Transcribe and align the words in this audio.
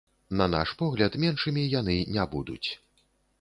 На 0.39 0.45
наш 0.53 0.71
погляд, 0.79 1.17
меншымі 1.25 1.67
яны 1.75 1.99
не 2.17 2.25
будуць. 2.33 2.69